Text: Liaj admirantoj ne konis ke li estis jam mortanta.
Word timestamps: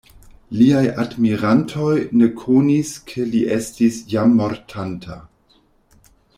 Liaj 0.59 0.81
admirantoj 1.03 1.91
ne 2.21 2.31
konis 2.41 2.95
ke 3.11 3.27
li 3.35 3.45
estis 3.59 4.03
jam 4.17 4.37
mortanta. 4.41 5.23